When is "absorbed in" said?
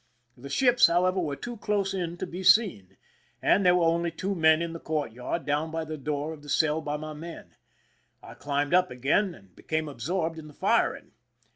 9.87-10.47